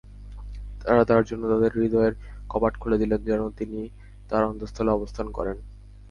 তারা 0.81 1.03
তাঁর 1.05 1.23
জন্য 1.23 1.43
তাঁদের 1.49 1.71
হৃদয়ের 1.75 2.13
কপাট 2.49 2.73
খুলে 2.77 2.97
দিলেন 2.97 3.19
যেন 3.23 3.41
তিনি 3.49 3.79
তার 4.29 4.43
অন্তঃস্থলে 4.43 4.91
অবস্থান 4.91 5.27
করেন। 5.31 5.57